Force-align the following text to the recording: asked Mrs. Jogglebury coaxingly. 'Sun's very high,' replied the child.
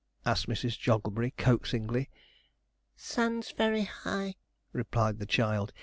asked 0.25 0.47
Mrs. 0.47 0.79
Jogglebury 0.79 1.29
coaxingly. 1.37 2.09
'Sun's 2.95 3.51
very 3.51 3.83
high,' 3.83 4.35
replied 4.73 5.19
the 5.19 5.27
child. 5.27 5.73